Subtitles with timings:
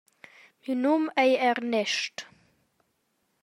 [0.63, 2.15] Miu num ei Ernest.